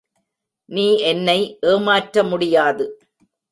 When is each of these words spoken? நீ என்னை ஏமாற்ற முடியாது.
நீ 0.69 0.85
என்னை 1.03 1.37
ஏமாற்ற 1.65 2.23
முடியாது. 2.23 2.85